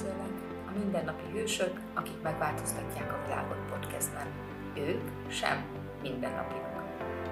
üdvözöllek 0.00 0.30
a 0.66 0.78
mindennapi 0.78 1.22
hősök, 1.32 1.80
akik 1.94 2.22
megváltoztatják 2.22 3.12
a 3.12 3.26
világot 3.26 3.58
podcastben. 3.70 4.26
Ők 4.74 5.30
sem 5.30 5.64
mindennapiak. 6.02 6.68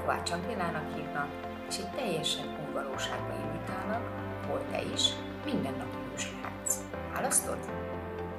Kovács 0.00 0.30
Angélának 0.30 0.94
hívnak, 0.94 1.28
és 1.68 1.78
egy 1.78 1.90
teljesen 1.90 2.46
új 2.46 2.72
valóságba 2.72 3.32
invitálnak, 3.44 4.02
hol 4.46 4.64
te 4.70 4.82
is 4.82 5.10
mindennapi 5.44 5.96
hős 6.10 6.32
lehetsz. 6.42 6.80
Választod? 7.12 7.58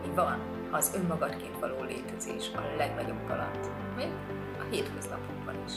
Mi 0.06 0.14
van, 0.16 0.39
ha 0.71 0.78
az 0.78 0.93
önmagadként 0.96 1.60
való 1.60 1.84
létezés 1.84 2.52
a 2.56 2.75
legnagyobb 2.78 3.28
kaland, 3.28 3.71
még 3.96 4.11
a 4.60 4.64
hétköznapokban 4.70 5.56
is. 5.66 5.74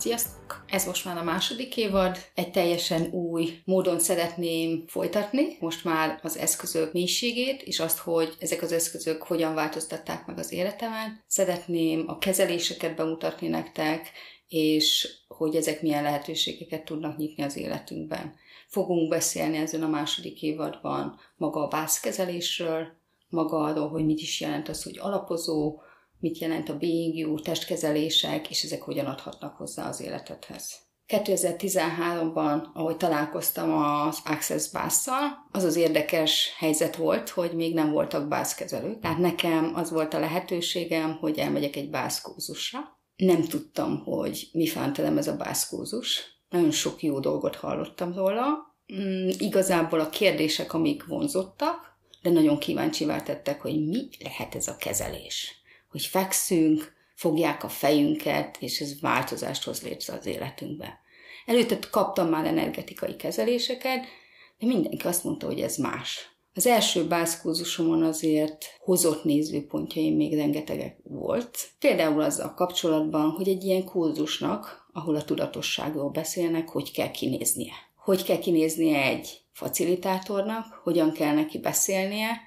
Sziasztok! 0.00 0.64
Ez 0.68 0.86
most 0.86 1.04
már 1.04 1.16
a 1.16 1.22
második 1.22 1.76
évad. 1.76 2.16
Egy 2.34 2.50
teljesen 2.50 3.10
új 3.12 3.60
módon 3.64 3.98
szeretném 3.98 4.84
folytatni. 4.86 5.56
Most 5.58 5.84
már 5.84 6.18
az 6.22 6.36
eszközök 6.36 6.92
mélységét, 6.92 7.62
és 7.62 7.80
azt, 7.80 7.98
hogy 7.98 8.36
ezek 8.38 8.62
az 8.62 8.72
eszközök 8.72 9.22
hogyan 9.22 9.54
változtatták 9.54 10.26
meg 10.26 10.38
az 10.38 10.52
életemet. 10.52 11.10
Szeretném 11.26 12.04
a 12.06 12.18
kezeléseket 12.18 12.96
bemutatni 12.96 13.48
nektek, 13.48 14.10
és 14.48 15.16
hogy 15.28 15.54
ezek 15.54 15.82
milyen 15.82 16.02
lehetőségeket 16.02 16.84
tudnak 16.84 17.16
nyitni 17.16 17.42
az 17.42 17.56
életünkben. 17.56 18.34
Fogunk 18.68 19.08
beszélni 19.08 19.56
ezen 19.56 19.82
a 19.82 19.88
második 19.88 20.42
évadban 20.42 21.18
maga 21.36 21.64
a 21.64 21.68
bászkezelésről, 21.68 22.86
maga 23.28 23.58
arról, 23.58 23.88
hogy 23.88 24.04
mit 24.04 24.20
is 24.20 24.40
jelent 24.40 24.68
az, 24.68 24.82
hogy 24.82 24.98
alapozó, 24.98 25.80
mit 26.20 26.38
jelent 26.38 26.68
a 26.68 26.76
Being 26.76 27.14
You, 27.14 27.40
testkezelések, 27.40 28.50
és 28.50 28.62
ezek 28.62 28.82
hogyan 28.82 29.06
adhatnak 29.06 29.56
hozzá 29.56 29.88
az 29.88 30.00
életedhez. 30.00 30.88
2013-ban, 31.08 32.62
ahogy 32.72 32.96
találkoztam 32.96 33.72
az 33.72 34.18
Access 34.24 34.70
Basszal, 34.70 35.48
az 35.50 35.64
az 35.64 35.76
érdekes 35.76 36.54
helyzet 36.58 36.96
volt, 36.96 37.28
hogy 37.28 37.52
még 37.52 37.74
nem 37.74 37.90
voltak 37.90 38.28
bászkezelők. 38.28 39.00
Tehát 39.00 39.18
nekem 39.18 39.72
az 39.74 39.90
volt 39.90 40.14
a 40.14 40.18
lehetőségem, 40.18 41.16
hogy 41.16 41.38
elmegyek 41.38 41.76
egy 41.76 41.90
bászkózusra. 41.90 42.78
Nem 43.16 43.42
tudtam, 43.42 44.02
hogy 44.04 44.48
mi 44.52 44.66
fántelem 44.66 45.18
ez 45.18 45.28
a 45.28 45.36
bászkózus. 45.36 46.22
Nagyon 46.48 46.70
sok 46.70 47.02
jó 47.02 47.20
dolgot 47.20 47.56
hallottam 47.56 48.14
róla. 48.14 48.44
Mm, 48.94 49.28
igazából 49.38 50.00
a 50.00 50.08
kérdések, 50.08 50.72
amik 50.72 51.06
vonzottak, 51.06 51.98
de 52.22 52.30
nagyon 52.30 52.58
kíváncsivá 52.58 53.22
tettek, 53.22 53.60
hogy 53.60 53.86
mi 53.86 54.08
lehet 54.24 54.54
ez 54.54 54.68
a 54.68 54.76
kezelés 54.76 55.59
hogy 55.90 56.02
fekszünk, 56.02 56.92
fogják 57.14 57.64
a 57.64 57.68
fejünket, 57.68 58.56
és 58.60 58.80
ez 58.80 59.00
változást 59.00 59.64
hoz 59.64 59.82
létre 59.82 60.14
az 60.14 60.26
életünkbe. 60.26 61.00
Előtte 61.46 61.78
kaptam 61.90 62.28
már 62.28 62.46
energetikai 62.46 63.16
kezeléseket, 63.16 64.04
de 64.58 64.66
mindenki 64.66 65.06
azt 65.06 65.24
mondta, 65.24 65.46
hogy 65.46 65.60
ez 65.60 65.76
más. 65.76 66.30
Az 66.54 66.66
első 66.66 67.06
bászkózusomon 67.06 68.02
azért 68.02 68.64
hozott 68.80 69.24
nézőpontjaim 69.24 70.16
még 70.16 70.34
rengetegek 70.34 70.96
volt. 71.02 71.68
Például 71.78 72.20
azzal 72.20 72.54
kapcsolatban, 72.54 73.30
hogy 73.30 73.48
egy 73.48 73.64
ilyen 73.64 73.84
kurzusnak, 73.84 74.88
ahol 74.92 75.16
a 75.16 75.24
tudatosságról 75.24 76.10
beszélnek, 76.10 76.68
hogy 76.68 76.92
kell 76.92 77.10
kinéznie. 77.10 77.74
Hogy 77.96 78.22
kell 78.22 78.38
kinéznie 78.38 79.02
egy 79.02 79.40
facilitátornak, 79.52 80.80
hogyan 80.82 81.12
kell 81.12 81.34
neki 81.34 81.58
beszélnie, 81.58 82.40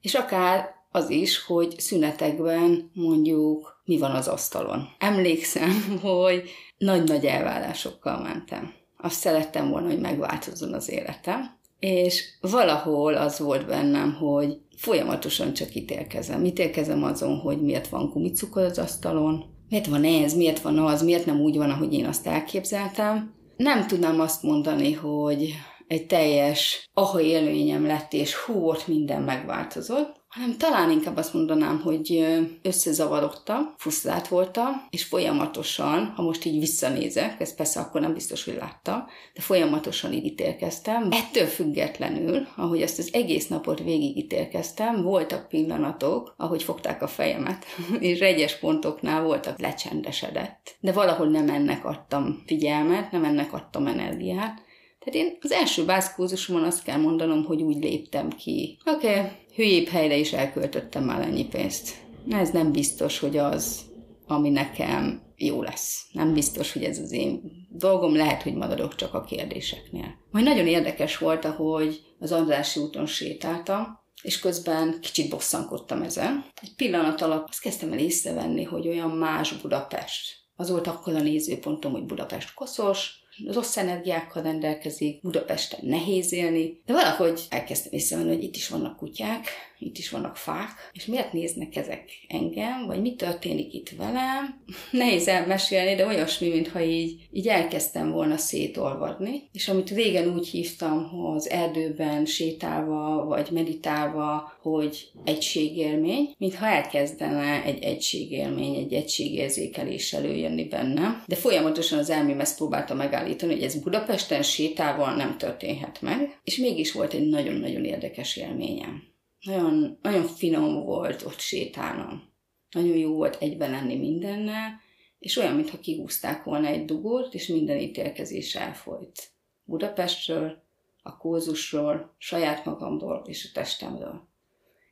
és 0.00 0.14
akár 0.14 0.81
az 0.92 1.10
is, 1.10 1.44
hogy 1.44 1.74
szünetekben 1.78 2.90
mondjuk 2.94 3.82
mi 3.84 3.98
van 3.98 4.10
az 4.10 4.28
asztalon. 4.28 4.88
Emlékszem, 4.98 5.70
hogy 6.02 6.50
nagy-nagy 6.78 7.24
elvárásokkal 7.24 8.22
mentem. 8.22 8.72
Azt 8.96 9.20
szerettem 9.20 9.70
volna, 9.70 9.86
hogy 9.86 10.00
megváltozzon 10.00 10.72
az 10.72 10.90
életem, 10.90 11.60
és 11.78 12.24
valahol 12.40 13.14
az 13.14 13.38
volt 13.38 13.66
bennem, 13.66 14.14
hogy 14.14 14.58
folyamatosan 14.76 15.52
csak 15.52 15.74
ítélkezem. 15.74 16.44
Ítélkezem 16.44 17.04
azon, 17.04 17.38
hogy 17.38 17.62
miért 17.62 17.88
van 17.88 18.08
gumicukor 18.08 18.62
az 18.62 18.78
asztalon, 18.78 19.44
miért 19.68 19.86
van 19.86 20.04
ez, 20.04 20.34
miért 20.34 20.60
van 20.60 20.78
az, 20.78 21.02
miért 21.02 21.26
nem 21.26 21.40
úgy 21.40 21.56
van, 21.56 21.70
ahogy 21.70 21.92
én 21.94 22.06
azt 22.06 22.26
elképzeltem. 22.26 23.34
Nem 23.56 23.86
tudnám 23.86 24.20
azt 24.20 24.42
mondani, 24.42 24.92
hogy 24.92 25.54
egy 25.86 26.06
teljes 26.06 26.90
aha 26.94 27.20
élményem 27.20 27.86
lett, 27.86 28.12
és 28.12 28.34
hú, 28.34 28.68
ott 28.68 28.86
minden 28.86 29.22
megváltozott, 29.22 30.20
hanem 30.32 30.56
talán 30.56 30.90
inkább 30.90 31.16
azt 31.16 31.34
mondanám, 31.34 31.80
hogy 31.80 32.26
összezavarodtam, 32.62 33.74
frusztrált 33.76 34.28
voltam, 34.28 34.86
és 34.90 35.04
folyamatosan, 35.04 36.12
ha 36.16 36.22
most 36.22 36.44
így 36.44 36.58
visszanézek, 36.58 37.40
ez 37.40 37.54
persze 37.54 37.80
akkor 37.80 38.00
nem 38.00 38.14
biztos, 38.14 38.44
hogy 38.44 38.54
láttam, 38.54 39.06
de 39.34 39.40
folyamatosan 39.40 40.12
így 40.12 40.24
ítélkeztem. 40.24 41.08
Ettől 41.10 41.46
függetlenül, 41.46 42.46
ahogy 42.56 42.82
ezt 42.82 42.98
az 42.98 43.08
egész 43.12 43.46
napot 43.46 43.82
végig 43.82 44.16
ítélkeztem, 44.16 45.02
voltak 45.02 45.48
pillanatok, 45.48 46.34
ahogy 46.36 46.62
fogták 46.62 47.02
a 47.02 47.08
fejemet, 47.08 47.64
és 48.00 48.18
egyes 48.18 48.58
pontoknál 48.58 49.22
voltak 49.22 49.60
lecsendesedett. 49.60 50.76
De 50.80 50.92
valahol 50.92 51.26
nem 51.26 51.48
ennek 51.48 51.84
adtam 51.84 52.42
figyelmet, 52.46 53.10
nem 53.10 53.24
ennek 53.24 53.52
adtam 53.52 53.86
energiát, 53.86 54.62
tehát 55.04 55.28
én 55.28 55.36
az 55.40 55.50
első 55.50 55.84
bázkózusomon 55.84 56.62
azt 56.62 56.82
kell 56.82 56.98
mondanom, 56.98 57.44
hogy 57.44 57.62
úgy 57.62 57.82
léptem 57.82 58.30
ki. 58.30 58.78
Oké, 58.84 59.08
okay, 59.08 59.30
hülyébb 59.54 59.86
helyre 59.86 60.16
is 60.16 60.32
elköltöttem 60.32 61.04
már 61.04 61.20
ennyi 61.20 61.46
pénzt. 61.46 61.94
Ez 62.30 62.50
nem 62.50 62.72
biztos, 62.72 63.18
hogy 63.18 63.36
az, 63.36 63.80
ami 64.26 64.50
nekem 64.50 65.22
jó 65.36 65.62
lesz. 65.62 66.06
Nem 66.12 66.34
biztos, 66.34 66.72
hogy 66.72 66.84
ez 66.84 66.98
az 66.98 67.12
én 67.12 67.40
dolgom, 67.68 68.16
lehet, 68.16 68.42
hogy 68.42 68.54
maradok 68.54 68.94
csak 68.94 69.14
a 69.14 69.24
kérdéseknél. 69.24 70.14
Majd 70.30 70.44
nagyon 70.44 70.66
érdekes 70.66 71.18
volt, 71.18 71.44
ahogy 71.44 72.00
az 72.18 72.32
Andrási 72.32 72.80
úton 72.80 73.06
sétáltam, 73.06 74.00
és 74.22 74.38
közben 74.38 74.98
kicsit 75.00 75.30
bosszankodtam 75.30 76.02
ezen. 76.02 76.44
Egy 76.62 76.74
pillanat 76.76 77.20
alatt 77.20 77.48
azt 77.48 77.60
kezdtem 77.60 77.92
el 77.92 77.98
észrevenni, 77.98 78.62
hogy 78.62 78.88
olyan 78.88 79.10
más 79.10 79.52
Budapest. 79.52 80.40
Az 80.56 80.70
volt 80.70 80.86
akkor 80.86 81.14
a 81.14 81.20
nézőpontom, 81.20 81.92
hogy 81.92 82.04
Budapest 82.04 82.54
koszos, 82.54 83.21
rossz 83.46 83.76
energiákkal 83.76 84.42
rendelkezik, 84.42 85.22
Budapesten 85.22 85.80
nehéz 85.82 86.32
élni, 86.32 86.80
de 86.86 86.92
valahogy 86.92 87.46
elkezdtem 87.48 87.92
észrevenni, 87.92 88.34
hogy 88.34 88.42
itt 88.42 88.56
is 88.56 88.68
vannak 88.68 88.96
kutyák, 88.96 89.46
itt 89.84 89.98
is 89.98 90.10
vannak 90.10 90.36
fák, 90.36 90.70
és 90.92 91.06
miért 91.06 91.32
néznek 91.32 91.76
ezek 91.76 92.04
engem, 92.28 92.86
vagy 92.86 93.00
mi 93.00 93.14
történik 93.14 93.74
itt 93.74 93.90
velem. 93.90 94.62
Nehéz 94.90 95.28
elmesélni, 95.28 95.94
de 95.94 96.06
olyasmi, 96.06 96.48
mintha 96.48 96.82
így, 96.82 97.28
így 97.32 97.48
elkezdtem 97.48 98.10
volna 98.10 98.36
szétolvadni, 98.36 99.42
és 99.52 99.68
amit 99.68 99.90
régen 99.90 100.34
úgy 100.34 100.48
hívtam, 100.48 101.08
hogy 101.08 101.36
az 101.36 101.50
erdőben 101.50 102.24
sétálva, 102.24 103.24
vagy 103.24 103.48
meditálva, 103.50 104.52
hogy 104.62 105.10
egységélmény, 105.24 106.34
mintha 106.38 106.66
elkezdene 106.66 107.62
egy 107.64 107.82
egységélmény, 107.82 108.74
egy 108.74 108.92
egységérzékelés 108.92 110.12
előjönni 110.12 110.64
bennem, 110.64 111.22
de 111.26 111.36
folyamatosan 111.36 111.98
az 111.98 112.10
elmém 112.10 112.40
ezt 112.40 112.56
próbálta 112.56 112.94
megállítani, 112.94 113.52
hogy 113.52 113.62
ez 113.62 113.82
Budapesten 113.82 114.42
sétával 114.42 115.14
nem 115.14 115.38
történhet 115.38 116.00
meg, 116.00 116.40
és 116.44 116.56
mégis 116.56 116.92
volt 116.92 117.12
egy 117.12 117.28
nagyon-nagyon 117.28 117.84
érdekes 117.84 118.36
élményem. 118.36 119.11
Nagyon, 119.42 119.98
nagyon 120.02 120.24
finom 120.26 120.84
volt 120.84 121.22
ott 121.22 121.38
sétálnom. 121.38 122.30
Nagyon 122.70 122.96
jó 122.96 123.14
volt 123.14 123.36
egyben 123.40 123.70
lenni 123.70 123.96
mindennel, 123.96 124.80
és 125.18 125.36
olyan, 125.36 125.54
mintha 125.54 125.78
kihúzták 125.78 126.44
volna 126.44 126.66
egy 126.66 126.84
dugót, 126.84 127.34
és 127.34 127.46
minden 127.46 127.78
ítélkezés 127.78 128.54
elfolyt. 128.54 129.30
Budapestről, 129.64 130.62
a 131.02 131.16
kózusról, 131.16 132.14
saját 132.18 132.64
magamról 132.64 133.22
és 133.26 133.48
a 133.48 133.52
testemről. 133.54 134.30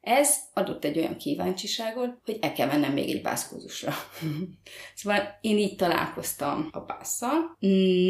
Ez 0.01 0.37
adott 0.55 0.85
egy 0.85 0.99
olyan 0.99 1.17
kíváncsiságot, 1.17 2.19
hogy 2.25 2.39
el 2.41 2.53
kell 2.53 2.67
mennem 2.67 2.93
még 2.93 3.11
egy 3.11 3.23
bászkózusra. 3.23 3.93
szóval 4.95 5.39
én 5.41 5.59
így 5.59 5.77
találkoztam 5.77 6.69
a 6.73 6.81
básszal. 6.81 7.57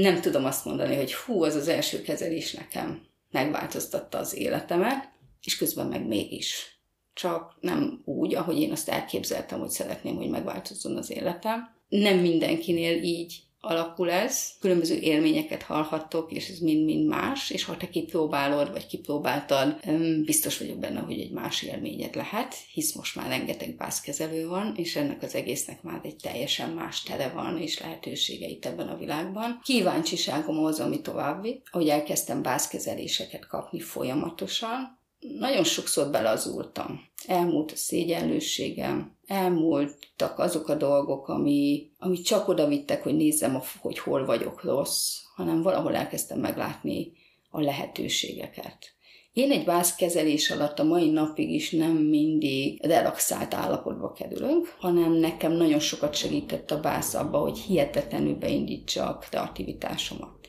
Nem 0.00 0.20
tudom 0.20 0.44
azt 0.44 0.64
mondani, 0.64 0.96
hogy 0.96 1.14
hú, 1.14 1.42
az 1.42 1.54
az 1.54 1.68
első 1.68 2.02
kezelés 2.02 2.52
nekem 2.52 3.02
megváltoztatta 3.30 4.18
az 4.18 4.36
életemet, 4.36 5.10
és 5.44 5.56
közben 5.56 5.86
meg 5.86 6.06
mégis. 6.06 6.80
Csak 7.14 7.56
nem 7.60 8.02
úgy, 8.04 8.34
ahogy 8.34 8.60
én 8.60 8.72
azt 8.72 8.88
elképzeltem, 8.88 9.58
hogy 9.58 9.70
szeretném, 9.70 10.16
hogy 10.16 10.28
megváltozzon 10.28 10.96
az 10.96 11.10
életem. 11.10 11.78
Nem 11.88 12.18
mindenkinél 12.18 13.02
így 13.02 13.42
alakul 13.60 14.10
ez, 14.10 14.48
különböző 14.60 14.94
élményeket 14.94 15.62
hallhattok, 15.62 16.32
és 16.32 16.48
ez 16.48 16.58
mind-mind 16.58 17.06
más, 17.06 17.50
és 17.50 17.64
ha 17.64 17.76
te 17.76 17.88
kipróbálod, 17.88 18.70
vagy 18.72 18.86
kipróbáltad, 18.86 19.80
biztos 20.24 20.58
vagyok 20.58 20.78
benne, 20.78 21.00
hogy 21.00 21.20
egy 21.20 21.30
más 21.30 21.62
élményed 21.62 22.14
lehet, 22.14 22.54
hisz 22.72 22.94
most 22.94 23.16
már 23.16 23.28
rengeteg 23.28 23.76
bászkezelő 23.76 24.48
van, 24.48 24.74
és 24.76 24.96
ennek 24.96 25.22
az 25.22 25.34
egésznek 25.34 25.82
már 25.82 26.00
egy 26.02 26.16
teljesen 26.16 26.70
más 26.70 27.02
tere 27.02 27.28
van, 27.28 27.58
és 27.58 27.80
lehetősége 27.80 28.46
itt 28.46 28.64
ebben 28.64 28.88
a 28.88 28.96
világban. 28.96 29.60
Kíváncsiságom 29.64 30.64
az, 30.64 30.80
ami 30.80 31.00
további, 31.00 31.62
hogy 31.70 31.88
elkezdtem 31.88 32.42
bászkezeléseket 32.42 33.46
kapni 33.46 33.80
folyamatosan, 33.80 34.98
nagyon 35.20 35.64
sokszor 35.64 36.10
belazultam. 36.10 37.00
Elmúlt 37.26 37.72
a 37.72 37.76
szégyenlőségem, 37.76 39.16
elmúltak 39.26 40.38
azok 40.38 40.68
a 40.68 40.74
dolgok, 40.74 41.28
ami, 41.28 41.90
ami 41.98 42.20
csak 42.20 42.48
oda 42.48 42.66
vittek, 42.66 43.02
hogy 43.02 43.16
nézzem, 43.16 43.60
hogy 43.80 43.98
hol 43.98 44.24
vagyok 44.24 44.62
rossz, 44.62 45.16
hanem 45.34 45.62
valahol 45.62 45.94
elkezdtem 45.94 46.38
meglátni 46.38 47.12
a 47.50 47.60
lehetőségeket. 47.60 48.94
Én 49.32 49.50
egy 49.50 49.64
vászkezelés 49.64 50.50
alatt 50.50 50.78
a 50.78 50.84
mai 50.84 51.10
napig 51.10 51.50
is 51.50 51.70
nem 51.70 51.96
mindig 51.96 52.84
relaxált 52.86 53.54
állapotba 53.54 54.12
kerülök, 54.12 54.76
hanem 54.78 55.12
nekem 55.12 55.52
nagyon 55.52 55.78
sokat 55.78 56.14
segített 56.14 56.70
a 56.70 56.80
bász 56.80 57.14
abba, 57.14 57.38
hogy 57.38 57.58
hihetetlenül 57.58 58.34
beindítsa 58.34 59.08
a 59.08 59.18
kreativitásomat 59.18 60.39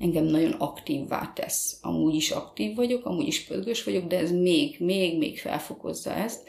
engem 0.00 0.24
nagyon 0.24 0.52
aktívvá 0.52 1.32
tesz. 1.34 1.78
Amúgy 1.82 2.14
is 2.14 2.30
aktív 2.30 2.76
vagyok, 2.76 3.04
amúgy 3.04 3.26
is 3.26 3.44
pörgős 3.44 3.84
vagyok, 3.84 4.06
de 4.06 4.18
ez 4.18 4.30
még, 4.32 4.76
még, 4.78 5.18
még 5.18 5.38
felfokozza 5.38 6.14
ezt, 6.14 6.48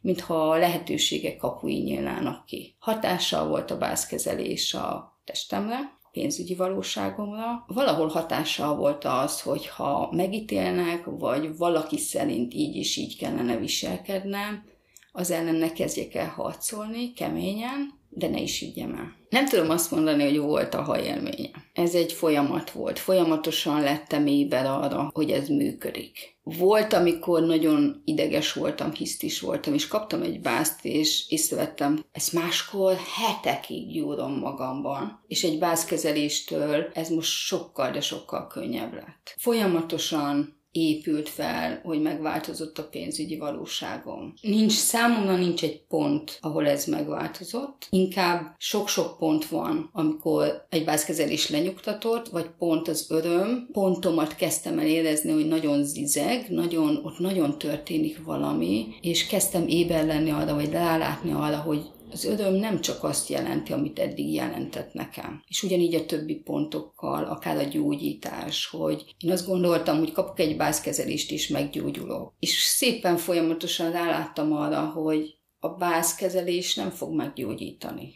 mintha 0.00 0.50
a 0.50 0.56
lehetőségek 0.56 1.36
kapui 1.36 1.74
nyílnának 1.74 2.44
ki. 2.46 2.74
Hatással 2.78 3.48
volt 3.48 3.70
a 3.70 3.78
bázkezelés 3.78 4.74
a 4.74 5.18
testemre, 5.24 5.98
pénzügyi 6.12 6.54
valóságomra. 6.54 7.64
Valahol 7.66 8.08
hatással 8.08 8.76
volt 8.76 9.04
az, 9.04 9.40
hogy 9.40 9.66
ha 9.66 10.08
megítélnek, 10.12 11.04
vagy 11.04 11.56
valaki 11.56 11.98
szerint 11.98 12.54
így 12.54 12.76
is 12.76 12.96
így 12.96 13.16
kellene 13.16 13.56
viselkednem, 13.56 14.64
az 15.12 15.30
ellen 15.30 15.54
ne 15.54 15.72
kezdjek 15.72 16.14
el 16.14 16.28
harcolni 16.28 17.12
keményen, 17.12 17.95
de 18.18 18.28
ne 18.28 18.40
is 18.40 18.62
ügyem 18.62 18.94
el. 18.94 19.14
Nem 19.28 19.48
tudom 19.48 19.70
azt 19.70 19.90
mondani, 19.90 20.24
hogy 20.24 20.38
volt 20.38 20.74
a 20.74 20.82
hajélménye. 20.82 21.50
Ez 21.72 21.94
egy 21.94 22.12
folyamat 22.12 22.70
volt. 22.70 22.98
Folyamatosan 22.98 23.80
lettem 23.80 24.26
éber 24.26 24.66
arra, 24.66 25.10
hogy 25.12 25.30
ez 25.30 25.48
működik. 25.48 26.36
Volt, 26.42 26.92
amikor 26.92 27.42
nagyon 27.42 28.02
ideges 28.04 28.52
voltam, 28.52 28.92
hisztis 28.92 29.40
voltam, 29.40 29.74
és 29.74 29.86
kaptam 29.86 30.22
egy 30.22 30.40
bászt, 30.40 30.84
és 30.84 31.24
észrevettem, 31.28 32.04
ezt 32.12 32.32
máskor 32.32 32.96
hetekig 33.16 33.92
gyúrom 33.92 34.38
magamban. 34.38 35.24
És 35.26 35.44
egy 35.44 35.58
bázkezeléstől 35.58 36.90
ez 36.94 37.08
most 37.08 37.30
sokkal, 37.30 37.90
de 37.90 38.00
sokkal 38.00 38.46
könnyebb 38.46 38.94
lett. 38.94 39.34
Folyamatosan 39.36 40.60
épült 40.76 41.28
fel, 41.28 41.80
hogy 41.84 42.02
megváltozott 42.02 42.78
a 42.78 42.88
pénzügyi 42.88 43.36
valóságom. 43.36 44.34
Nincs, 44.40 44.72
számomra 44.72 45.36
nincs 45.36 45.62
egy 45.62 45.82
pont, 45.88 46.38
ahol 46.40 46.66
ez 46.66 46.84
megváltozott. 46.84 47.86
Inkább 47.90 48.54
sok-sok 48.58 49.18
pont 49.18 49.48
van, 49.48 49.90
amikor 49.92 50.66
egy 50.68 50.84
bázkezelés 50.84 51.50
lenyugtatott, 51.50 52.28
vagy 52.28 52.50
pont 52.58 52.88
az 52.88 53.06
öröm. 53.08 53.68
Pontomat 53.72 54.34
kezdtem 54.34 54.78
el 54.78 54.86
érezni, 54.86 55.32
hogy 55.32 55.48
nagyon 55.48 55.84
zizeg, 55.84 56.46
nagyon, 56.48 57.00
ott 57.04 57.18
nagyon 57.18 57.58
történik 57.58 58.24
valami, 58.24 58.86
és 59.00 59.26
kezdtem 59.26 59.66
éber 59.68 60.06
lenni 60.06 60.30
arra, 60.30 60.54
vagy 60.54 60.70
rálátni 60.70 61.32
arra, 61.32 61.56
hogy 61.56 61.94
az 62.10 62.24
öröm 62.24 62.54
nem 62.54 62.80
csak 62.80 63.04
azt 63.04 63.28
jelenti, 63.28 63.72
amit 63.72 63.98
eddig 63.98 64.32
jelentett 64.32 64.92
nekem. 64.92 65.42
És 65.48 65.62
ugyanígy 65.62 65.94
a 65.94 66.06
többi 66.06 66.34
pontokkal, 66.34 67.24
akár 67.24 67.56
a 67.56 67.62
gyógyítás, 67.62 68.66
hogy 68.66 69.14
én 69.18 69.30
azt 69.30 69.46
gondoltam, 69.46 69.98
hogy 69.98 70.12
kapok 70.12 70.40
egy 70.40 70.56
bázkezelést 70.56 71.30
és 71.30 71.48
meggyógyulok. 71.48 72.34
És 72.38 72.62
szépen 72.62 73.16
folyamatosan 73.16 73.92
ráláttam 73.92 74.52
arra, 74.52 74.84
hogy 74.84 75.38
a 75.58 75.68
bázkezelés 75.68 76.74
nem 76.74 76.90
fog 76.90 77.14
meggyógyítani. 77.14 78.14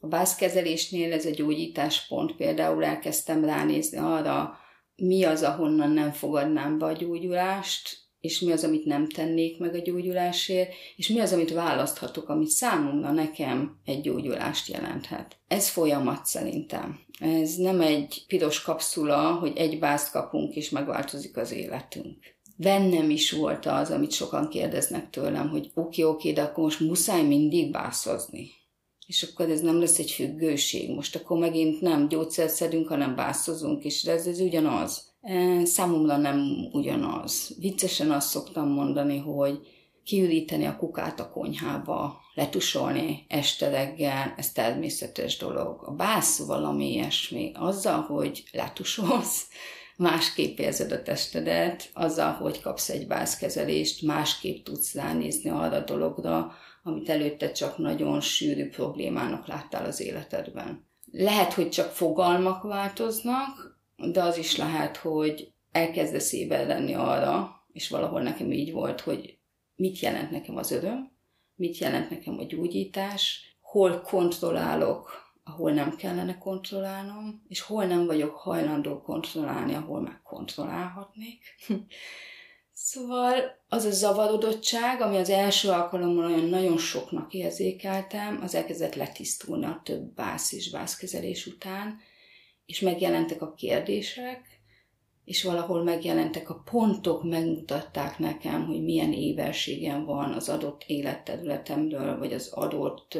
A 0.00 0.06
bázkezelésnél 0.06 1.12
ez 1.12 1.26
a 1.26 1.30
gyógyításpont 1.30 2.36
például 2.36 2.84
elkezdtem 2.84 3.44
ránézni 3.44 3.98
arra, 3.98 4.58
mi 4.96 5.24
az, 5.24 5.42
ahonnan 5.42 5.90
nem 5.90 6.12
fogadnám 6.12 6.78
be 6.78 6.86
a 6.86 6.92
gyógyulást, 6.92 8.03
és 8.24 8.40
mi 8.40 8.52
az, 8.52 8.64
amit 8.64 8.84
nem 8.84 9.08
tennék 9.08 9.58
meg 9.58 9.74
a 9.74 9.78
gyógyulásért, 9.78 10.72
és 10.96 11.08
mi 11.08 11.20
az, 11.20 11.32
amit 11.32 11.52
választhatok, 11.52 12.28
amit 12.28 12.48
számomra 12.48 13.12
nekem 13.12 13.76
egy 13.84 14.00
gyógyulást 14.00 14.68
jelenthet. 14.68 15.36
Ez 15.48 15.68
folyamat 15.68 16.26
szerintem. 16.26 16.98
Ez 17.18 17.54
nem 17.54 17.80
egy 17.80 18.24
piros 18.26 18.62
kapszula, 18.62 19.32
hogy 19.32 19.52
egy 19.56 19.78
bázt 19.78 20.10
kapunk, 20.10 20.54
és 20.54 20.70
megváltozik 20.70 21.36
az 21.36 21.52
életünk. 21.52 22.16
Bennem 22.56 23.10
is 23.10 23.30
volt 23.30 23.66
az, 23.66 23.90
amit 23.90 24.12
sokan 24.12 24.48
kérdeznek 24.48 25.10
tőlem, 25.10 25.48
hogy 25.48 25.70
oké, 25.74 26.02
okay, 26.02 26.14
oké, 26.14 26.30
okay, 26.30 26.32
de 26.32 26.42
akkor 26.42 26.64
most 26.64 26.80
muszáj 26.80 27.22
mindig 27.22 27.70
bászozni. 27.70 28.50
És 29.06 29.22
akkor 29.22 29.50
ez 29.50 29.60
nem 29.60 29.80
lesz 29.80 29.98
egy 29.98 30.10
függőség. 30.10 30.90
Most 30.90 31.16
akkor 31.16 31.38
megint 31.38 31.80
nem 31.80 32.08
gyógyszert 32.08 32.54
szedünk, 32.54 32.88
hanem 32.88 33.14
bászozunk, 33.14 33.84
és 33.84 34.02
ez, 34.02 34.26
ez 34.26 34.40
ugyanaz 34.40 35.13
Számomra 35.64 36.16
nem 36.16 36.68
ugyanaz. 36.72 37.56
Viccesen 37.58 38.10
azt 38.10 38.28
szoktam 38.28 38.68
mondani, 38.68 39.18
hogy 39.18 39.60
kiüríteni 40.04 40.64
a 40.66 40.76
kukát 40.76 41.20
a 41.20 41.30
konyhába, 41.30 42.20
letusolni 42.34 43.24
este 43.28 43.68
reggel, 43.70 44.34
ez 44.36 44.52
természetes 44.52 45.36
dolog. 45.36 45.82
A 45.86 45.90
bász 45.90 46.46
valami 46.46 46.92
ilyesmi. 46.92 47.52
Azzal, 47.54 48.00
hogy 48.00 48.44
letusolsz, 48.52 49.48
másképp 49.96 50.58
érzed 50.58 50.92
a 50.92 51.02
testedet, 51.02 51.90
azzal, 51.92 52.32
hogy 52.32 52.60
kapsz 52.60 52.88
egy 52.88 53.06
bászkezelést, 53.06 54.02
másképp 54.02 54.64
tudsz 54.64 54.94
ránézni 54.94 55.50
arra 55.50 55.76
a 55.76 55.84
dologra, 55.84 56.52
amit 56.82 57.08
előtte 57.08 57.52
csak 57.52 57.78
nagyon 57.78 58.20
sűrű 58.20 58.68
problémának 58.68 59.46
láttál 59.46 59.84
az 59.84 60.00
életedben. 60.00 60.86
Lehet, 61.10 61.52
hogy 61.52 61.68
csak 61.68 61.90
fogalmak 61.90 62.62
változnak, 62.62 63.73
de 64.12 64.22
az 64.22 64.38
is 64.38 64.56
lehet, 64.56 64.96
hogy 64.96 65.52
elkezdesz 65.72 66.32
éber 66.32 66.66
lenni 66.66 66.94
arra, 66.94 67.62
és 67.72 67.88
valahol 67.88 68.22
nekem 68.22 68.52
így 68.52 68.72
volt, 68.72 69.00
hogy 69.00 69.38
mit 69.76 69.98
jelent 69.98 70.30
nekem 70.30 70.56
az 70.56 70.70
öröm, 70.70 71.12
mit 71.54 71.78
jelent 71.78 72.10
nekem 72.10 72.38
a 72.38 72.44
gyógyítás, 72.44 73.40
hol 73.60 74.00
kontrollálok, 74.00 75.24
ahol 75.44 75.72
nem 75.72 75.96
kellene 75.96 76.38
kontrollálnom, 76.38 77.44
és 77.48 77.60
hol 77.60 77.84
nem 77.84 78.06
vagyok 78.06 78.34
hajlandó 78.34 79.02
kontrollálni, 79.02 79.74
ahol 79.74 80.00
meg 80.00 80.22
kontrollálhatnék. 80.22 81.42
szóval 82.72 83.34
az 83.68 83.84
a 83.84 83.90
zavarodottság, 83.90 85.00
ami 85.00 85.16
az 85.16 85.30
első 85.30 85.68
alkalommal 85.68 86.24
olyan 86.24 86.48
nagyon 86.48 86.78
soknak 86.78 87.32
érzékeltem, 87.32 88.40
az 88.42 88.54
elkezdett 88.54 88.94
letisztulni 88.94 89.64
a 89.64 89.80
több 89.84 90.14
bász 90.14 90.52
és 90.52 90.70
bászkezelés 90.70 91.46
után, 91.46 91.98
és 92.66 92.80
megjelentek 92.80 93.42
a 93.42 93.54
kérdések, 93.54 94.54
és 95.24 95.42
valahol 95.42 95.82
megjelentek 95.82 96.50
a 96.50 96.62
pontok, 96.70 97.24
megmutatták 97.24 98.18
nekem, 98.18 98.66
hogy 98.66 98.84
milyen 98.84 99.12
éberségem 99.12 100.04
van 100.04 100.32
az 100.32 100.48
adott 100.48 100.84
életterületemről, 100.86 102.18
vagy 102.18 102.32
az 102.32 102.48
adott 102.52 103.18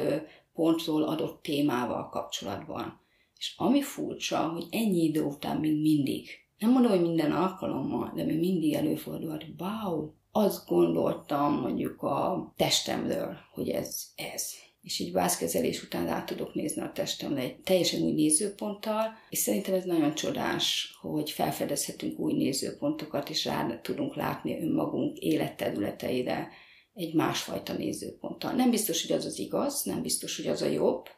pontról, 0.54 1.02
adott 1.02 1.42
témával 1.42 2.08
kapcsolatban. 2.08 3.00
És 3.38 3.54
ami 3.56 3.82
furcsa, 3.82 4.48
hogy 4.48 4.66
ennyi 4.70 5.02
idő 5.02 5.22
után 5.22 5.56
még 5.56 5.80
mindig, 5.80 6.28
nem 6.58 6.70
mondom, 6.70 6.90
hogy 6.90 7.00
minden 7.00 7.32
alkalommal, 7.32 8.12
de 8.14 8.24
még 8.24 8.38
mindig 8.38 8.74
előfordul, 8.74 9.30
hogy 9.30 9.54
wow, 9.58 10.10
azt 10.32 10.68
gondoltam 10.68 11.60
mondjuk 11.60 12.02
a 12.02 12.52
testemről, 12.56 13.36
hogy 13.52 13.68
ez 13.68 14.02
ez 14.16 14.52
és 14.84 14.98
így 14.98 15.12
vászkezelés 15.12 15.82
után 15.82 16.06
rá 16.06 16.24
tudok 16.24 16.54
nézni 16.54 16.82
a 16.82 16.92
testemre 16.92 17.40
egy 17.40 17.56
teljesen 17.56 18.02
új 18.02 18.12
nézőponttal, 18.12 19.18
és 19.30 19.38
szerintem 19.38 19.74
ez 19.74 19.84
nagyon 19.84 20.14
csodás, 20.14 20.96
hogy 21.00 21.30
felfedezhetünk 21.30 22.18
új 22.18 22.32
nézőpontokat, 22.32 23.28
és 23.28 23.44
rá 23.44 23.80
tudunk 23.82 24.14
látni 24.14 24.60
önmagunk 24.60 25.18
életterületeire 25.18 26.48
egy 26.94 27.14
másfajta 27.14 27.72
nézőponttal. 27.72 28.52
Nem 28.52 28.70
biztos, 28.70 29.06
hogy 29.06 29.16
az 29.16 29.24
az 29.24 29.38
igaz, 29.38 29.82
nem 29.82 30.02
biztos, 30.02 30.36
hogy 30.36 30.46
az 30.46 30.62
a 30.62 30.66
jobb, 30.66 31.08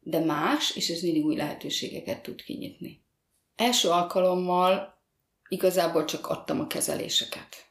de 0.00 0.18
más, 0.18 0.76
és 0.76 0.90
ez 0.90 1.02
mindig 1.02 1.24
új 1.24 1.36
lehetőségeket 1.36 2.22
tud 2.22 2.42
kinyitni. 2.42 3.04
Első 3.56 3.88
alkalommal 3.88 4.94
igazából 5.48 6.04
csak 6.04 6.28
adtam 6.28 6.60
a 6.60 6.66
kezeléseket. 6.66 7.66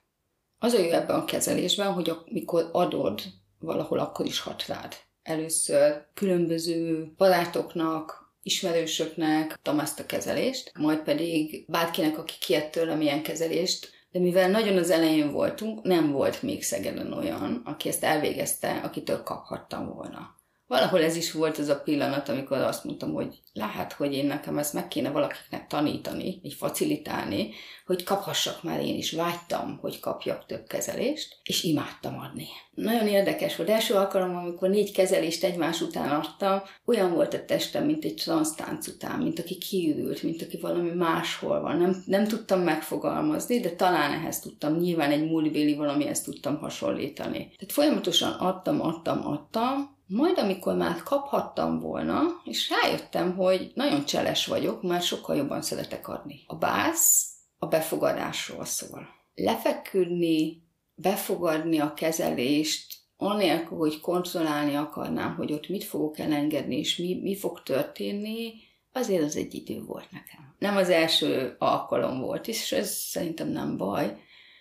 Az 0.59 0.73
a 0.73 0.79
jó 0.79 0.89
ebben 0.89 1.19
a 1.19 1.25
kezelésben, 1.25 1.93
hogy 1.93 2.09
amikor 2.09 2.69
adod, 2.71 3.21
valahol 3.59 3.99
akkor 3.99 4.25
is 4.25 4.39
hat 4.39 4.65
rád 4.65 5.04
először 5.25 6.05
különböző 6.13 7.11
barátoknak, 7.17 8.33
ismerősöknek 8.43 9.51
adtam 9.51 9.79
ezt 9.79 9.99
a 9.99 10.05
kezelést, 10.05 10.71
majd 10.79 10.99
pedig 10.99 11.65
bárkinek, 11.67 12.17
aki 12.17 12.33
kiett 12.39 12.71
tőlem 12.71 13.01
ilyen 13.01 13.23
kezelést, 13.23 13.89
de 14.11 14.19
mivel 14.19 14.49
nagyon 14.49 14.77
az 14.77 14.89
elején 14.89 15.31
voltunk, 15.31 15.81
nem 15.81 16.11
volt 16.11 16.41
még 16.41 16.63
Szegeden 16.63 17.13
olyan, 17.13 17.61
aki 17.65 17.89
ezt 17.89 18.03
elvégezte, 18.03 18.71
akitől 18.83 19.23
kaphattam 19.23 19.93
volna. 19.93 20.34
Valahol 20.67 21.03
ez 21.03 21.15
is 21.15 21.31
volt 21.31 21.57
az 21.57 21.67
a 21.69 21.79
pillanat, 21.79 22.29
amikor 22.29 22.57
azt 22.57 22.83
mondtam, 22.83 23.13
hogy 23.13 23.39
lehet, 23.53 23.93
hogy 23.93 24.13
én 24.13 24.25
nekem 24.25 24.57
ezt 24.57 24.73
meg 24.73 24.87
kéne 24.87 25.09
valakiknek 25.09 25.67
tanítani, 25.67 26.39
így 26.43 26.53
facilitálni, 26.53 27.49
hogy 27.85 28.03
kaphassak 28.03 28.63
már 28.63 28.81
én 28.81 28.95
is. 28.95 29.11
Vágytam, 29.11 29.77
hogy 29.81 29.99
kapjak 29.99 30.45
több 30.45 30.67
kezelést, 30.67 31.37
és 31.43 31.63
imádtam 31.63 32.19
adni. 32.19 32.47
Nagyon 32.73 33.07
érdekes 33.07 33.55
volt. 33.55 33.69
Első 33.69 33.93
alkalommal, 33.93 34.45
amikor 34.45 34.69
négy 34.69 34.91
kezelést 34.91 35.43
egymás 35.43 35.81
után 35.81 36.09
adtam, 36.09 36.61
olyan 36.85 37.13
volt 37.13 37.33
a 37.33 37.45
testem, 37.45 37.85
mint 37.85 38.05
egy 38.05 38.13
transztánc 38.13 38.87
után, 38.87 39.19
mint 39.19 39.39
aki 39.39 39.57
kiürült, 39.57 40.23
mint 40.23 40.41
aki 40.41 40.57
valami 40.57 40.89
máshol 40.89 41.61
van. 41.61 41.77
Nem, 41.77 42.03
nem 42.05 42.27
tudtam 42.27 42.59
megfogalmazni, 42.59 43.59
de 43.59 43.69
talán 43.69 44.11
ehhez 44.11 44.39
tudtam. 44.39 44.77
Nyilván 44.77 45.11
egy 45.11 45.29
múlibéli 45.29 45.75
valamihez 45.75 46.21
tudtam 46.21 46.57
hasonlítani. 46.57 47.37
Tehát 47.37 47.71
folyamatosan 47.71 48.31
adtam, 48.31 48.81
adtam, 48.81 49.27
adtam, 49.27 49.94
majd, 50.07 50.37
amikor 50.37 50.75
már 50.75 51.03
kaphattam 51.03 51.79
volna, 51.79 52.21
és 52.43 52.69
rájöttem, 52.69 53.35
hogy 53.35 53.71
nagyon 53.73 54.05
cseles 54.05 54.45
vagyok, 54.45 54.81
már 54.81 55.01
sokkal 55.01 55.35
jobban 55.35 55.61
szeretek 55.61 56.07
adni. 56.07 56.43
A 56.47 56.55
bász 56.55 57.29
a 57.57 57.65
befogadásról 57.65 58.65
szól. 58.65 59.07
Lefeküdni, 59.35 60.63
befogadni 60.95 61.79
a 61.79 61.93
kezelést, 61.93 62.93
anélkül, 63.17 63.77
hogy 63.77 63.99
kontrollálni 63.99 64.75
akarnám, 64.75 65.35
hogy 65.35 65.51
ott 65.51 65.67
mit 65.67 65.83
fogok 65.83 66.19
elengedni, 66.19 66.77
és 66.77 66.97
mi, 66.97 67.19
mi 67.21 67.35
fog 67.35 67.63
történni, 67.63 68.53
azért 68.91 69.23
az 69.23 69.35
egy 69.35 69.53
idő 69.53 69.83
volt 69.83 70.11
nekem. 70.11 70.55
Nem 70.59 70.77
az 70.77 70.89
első 70.89 71.55
alkalom 71.59 72.19
volt, 72.19 72.47
és 72.47 72.71
ez 72.71 72.91
szerintem 72.91 73.47
nem 73.47 73.77
baj. 73.77 74.17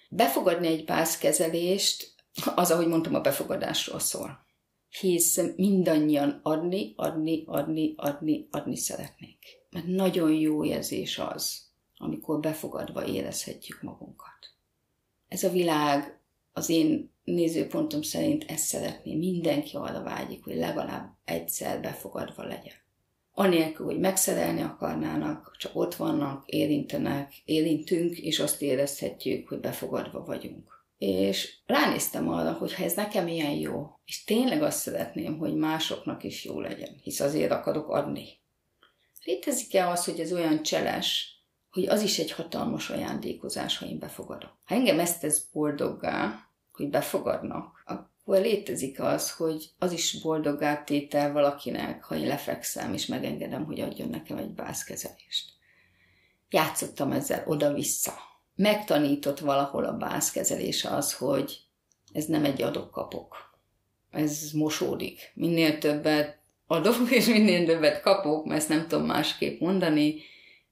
Befogadni 0.09 0.67
egy 0.67 0.85
bászkezelést, 0.85 2.15
az, 2.55 2.71
ahogy 2.71 2.87
mondtam, 2.87 3.15
a 3.15 3.21
befogadásról 3.21 3.99
szól 3.99 4.44
hisz 5.01 5.41
mindannyian 5.57 6.41
adni, 6.43 6.93
adni, 6.97 7.43
adni, 7.47 7.95
adni, 7.97 8.49
adni 8.51 8.77
szeretnék. 8.77 9.39
Mert 9.71 9.87
nagyon 9.87 10.33
jó 10.33 10.65
érzés 10.65 11.19
az, 11.19 11.63
amikor 11.97 12.41
befogadva 12.41 13.07
érezhetjük 13.07 13.83
magunkat. 13.83 14.55
Ez 15.29 15.43
a 15.43 15.51
világ 15.51 16.21
az 16.53 16.69
én 16.69 17.13
nézőpontom 17.25 18.03
szerint 18.03 18.45
ezt 18.51 18.65
szeretné. 18.65 19.15
Mindenki 19.15 19.77
arra 19.77 20.03
vágyik, 20.03 20.45
hogy 20.45 20.57
legalább 20.57 21.17
egyszer 21.25 21.81
befogadva 21.81 22.43
legyen. 22.43 22.75
Anélkül, 23.33 23.87
hogy 23.87 23.99
megszerelni 23.99 24.63
akarnának, 24.63 25.57
csak 25.59 25.77
ott 25.77 25.95
vannak, 25.95 26.47
érintenek, 26.47 27.43
érintünk, 27.45 28.19
és 28.19 28.39
azt 28.39 28.63
érezhetjük, 28.63 29.49
hogy 29.49 29.61
befogadva 29.61 30.25
vagyunk 30.25 30.74
és 31.05 31.55
ránéztem 31.67 32.29
arra, 32.29 32.53
hogy 32.53 32.75
ha 32.75 32.85
ez 32.85 32.95
nekem 32.95 33.29
ilyen 33.29 33.51
jó, 33.51 33.91
és 34.05 34.25
tényleg 34.25 34.63
azt 34.63 34.79
szeretném, 34.79 35.39
hogy 35.39 35.55
másoknak 35.55 36.25
is 36.25 36.45
jó 36.45 36.61
legyen, 36.61 37.01
hisz 37.03 37.21
azért 37.21 37.51
akarok 37.51 37.89
adni. 37.89 38.29
Létezik-e 39.25 39.89
az, 39.89 40.05
hogy 40.05 40.21
ez 40.21 40.33
olyan 40.33 40.63
cseles, 40.63 41.39
hogy 41.71 41.87
az 41.89 42.03
is 42.03 42.19
egy 42.19 42.33
hatalmas 42.33 42.91
ajándékozás, 42.91 43.79
ha 43.79 43.87
én 43.87 43.99
befogadok? 43.99 44.57
Ha 44.65 44.75
engem 44.75 45.01
ezt 45.01 45.21
tesz 45.21 45.47
boldoggá, 45.53 46.49
hogy 46.73 46.91
befogadnak, 46.91 47.83
akkor 47.85 48.41
létezik 48.41 49.01
az, 49.01 49.33
hogy 49.33 49.71
az 49.79 49.93
is 49.93 50.21
boldoggá 50.23 50.85
tétel 50.85 51.33
valakinek, 51.33 52.05
ha 52.05 52.17
én 52.17 52.27
lefekszem, 52.27 52.93
és 52.93 53.07
megengedem, 53.07 53.65
hogy 53.65 53.81
adjon 53.81 54.09
nekem 54.09 54.37
egy 54.37 54.51
bászkezelést. 54.51 55.53
Játszottam 56.51 57.13
ezzel 57.13 57.43
oda-vissza 57.47 58.33
megtanított 58.55 59.39
valahol 59.39 59.85
a 59.85 59.97
bászkezelés 59.97 60.85
az, 60.85 61.15
hogy 61.15 61.59
ez 62.13 62.25
nem 62.25 62.45
egy 62.45 62.63
adok-kapok. 62.63 63.37
Ez 64.11 64.51
mosódik. 64.53 65.33
Minél 65.35 65.79
többet 65.79 66.39
adok, 66.67 67.11
és 67.19 67.27
minél 67.27 67.67
többet 67.67 68.01
kapok, 68.01 68.45
mert 68.45 68.61
ezt 68.61 68.69
nem 68.69 68.87
tudom 68.89 69.07
másképp 69.07 69.61
mondani, 69.61 70.23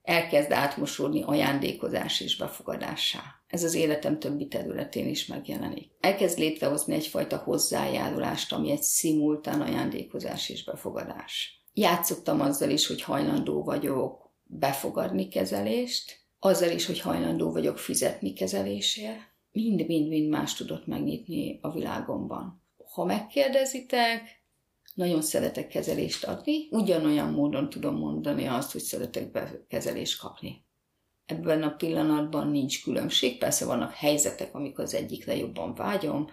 elkezd 0.02 0.52
átmosódni 0.52 1.22
ajándékozás 1.22 2.20
és 2.20 2.36
befogadássá. 2.36 3.20
Ez 3.46 3.64
az 3.64 3.74
életem 3.74 4.18
többi 4.18 4.48
területén 4.48 5.08
is 5.08 5.26
megjelenik. 5.26 5.90
Elkezd 6.00 6.38
létrehozni 6.38 6.94
egyfajta 6.94 7.36
hozzájárulást, 7.36 8.52
ami 8.52 8.70
egy 8.70 8.82
szimultán 8.82 9.60
ajándékozás 9.60 10.48
és 10.48 10.64
befogadás. 10.64 11.62
Játszottam 11.74 12.40
azzal 12.40 12.70
is, 12.70 12.86
hogy 12.86 13.02
hajlandó 13.02 13.64
vagyok 13.64 14.30
befogadni 14.44 15.28
kezelést, 15.28 16.21
azzal 16.44 16.70
is, 16.70 16.86
hogy 16.86 17.00
hajlandó 17.00 17.52
vagyok 17.52 17.78
fizetni 17.78 18.32
kezelésért, 18.32 19.20
mind-mind-mind 19.52 20.28
más 20.28 20.54
tudott 20.54 20.86
megnyitni 20.86 21.58
a 21.60 21.72
világomban. 21.72 22.62
Ha 22.94 23.04
megkérdezitek, 23.04 24.42
nagyon 24.94 25.22
szeretek 25.22 25.68
kezelést 25.68 26.24
adni, 26.24 26.68
ugyanolyan 26.70 27.32
módon 27.32 27.70
tudom 27.70 27.96
mondani 27.96 28.46
azt, 28.46 28.72
hogy 28.72 28.80
szeretek 28.80 29.50
kezelést 29.68 30.20
kapni. 30.20 30.64
Ebben 31.26 31.62
a 31.62 31.74
pillanatban 31.76 32.48
nincs 32.48 32.82
különbség, 32.82 33.38
persze 33.38 33.64
vannak 33.64 33.92
helyzetek, 33.92 34.54
amikor 34.54 34.84
az 34.84 34.94
egyikre 34.94 35.36
jobban 35.36 35.74
vágyom, 35.74 36.26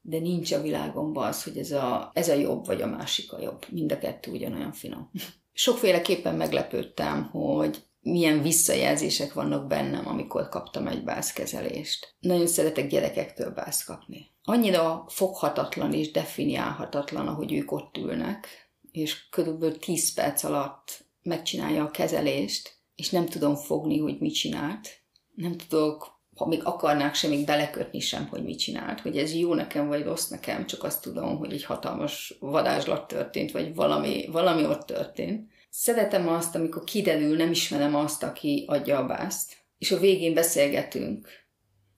de 0.00 0.18
nincs 0.18 0.52
a 0.52 0.62
világomban 0.62 1.28
az, 1.28 1.42
hogy 1.42 1.58
ez 1.58 1.70
a, 1.70 2.10
ez 2.14 2.28
a 2.28 2.34
jobb, 2.34 2.66
vagy 2.66 2.82
a 2.82 2.86
másik 2.86 3.32
a 3.32 3.40
jobb. 3.40 3.66
Mind 3.68 3.92
a 3.92 3.98
kettő 3.98 4.30
ugyanolyan 4.30 4.72
finom. 4.72 5.10
Sokféleképpen 5.52 6.34
meglepődtem, 6.34 7.22
hogy 7.22 7.88
milyen 8.00 8.42
visszajelzések 8.42 9.32
vannak 9.32 9.66
bennem, 9.66 10.08
amikor 10.08 10.48
kaptam 10.48 10.86
egy 10.86 11.04
bászkezelést. 11.04 12.14
Nagyon 12.20 12.46
szeretek 12.46 12.88
gyerekektől 12.88 13.50
bász 13.50 13.84
kapni. 13.84 14.30
Annyira 14.42 15.04
foghatatlan 15.08 15.92
és 15.92 16.10
definiálhatatlan, 16.10 17.28
ahogy 17.28 17.52
ők 17.52 17.72
ott 17.72 17.96
ülnek, 17.96 18.48
és 18.92 19.28
körülbelül 19.28 19.78
10 19.78 20.14
perc 20.14 20.44
alatt 20.44 21.04
megcsinálja 21.22 21.84
a 21.84 21.90
kezelést, 21.90 22.78
és 22.94 23.10
nem 23.10 23.26
tudom 23.26 23.54
fogni, 23.54 23.98
hogy 23.98 24.18
mit 24.18 24.34
csinált. 24.34 24.88
Nem 25.34 25.56
tudok, 25.56 26.18
ha 26.36 26.46
még 26.46 26.64
akarnák 26.64 27.14
sem, 27.14 27.30
még 27.30 27.44
belekötni 27.44 28.00
sem, 28.00 28.28
hogy 28.28 28.44
mit 28.44 28.58
csinált. 28.58 29.00
Hogy 29.00 29.18
ez 29.18 29.34
jó 29.34 29.54
nekem, 29.54 29.88
vagy 29.88 30.04
rossz 30.04 30.28
nekem, 30.28 30.66
csak 30.66 30.84
azt 30.84 31.02
tudom, 31.02 31.38
hogy 31.38 31.52
egy 31.52 31.64
hatalmas 31.64 32.36
vadázslat 32.40 33.08
történt, 33.08 33.50
vagy 33.50 33.74
valami, 33.74 34.28
valami 34.32 34.66
ott 34.66 34.86
történt 34.86 35.50
Szeretem 35.70 36.28
azt, 36.28 36.54
amikor 36.54 36.84
kiderül, 36.84 37.36
nem 37.36 37.50
ismerem 37.50 37.94
azt, 37.94 38.22
aki 38.22 38.64
adja 38.66 38.98
a 38.98 39.06
bászt, 39.06 39.56
és 39.78 39.90
a 39.90 39.98
végén 39.98 40.34
beszélgetünk, 40.34 41.28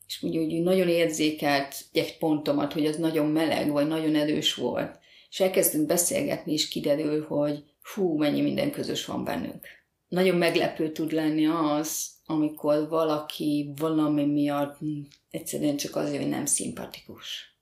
és 0.07 0.21
mondjuk, 0.21 0.51
hogy 0.51 0.63
nagyon 0.63 0.89
érzékelt 0.89 1.75
egy 1.93 2.19
pontomat, 2.19 2.73
hogy 2.73 2.87
az 2.87 2.97
nagyon 2.97 3.27
meleg, 3.27 3.71
vagy 3.71 3.87
nagyon 3.87 4.15
erős 4.15 4.55
volt, 4.55 4.99
és 5.31 5.41
elkezdünk 5.41 5.87
beszélgetni, 5.87 6.53
és 6.53 6.69
kiderül, 6.69 7.25
hogy 7.25 7.65
hú, 7.95 8.17
mennyi 8.19 8.41
minden 8.41 8.71
közös 8.71 9.05
van 9.05 9.25
bennünk. 9.25 9.67
Nagyon 10.09 10.37
meglepő 10.37 10.93
tud 10.93 11.13
lenni 11.13 11.47
az, 11.47 12.11
amikor 12.25 12.89
valaki 12.89 13.73
valami 13.77 14.25
miatt 14.25 14.79
egyszerűen 15.31 15.77
csak 15.77 15.97
azért, 15.97 16.23
hogy 16.23 16.31
nem 16.31 16.47
szimpatikus. 16.47 17.57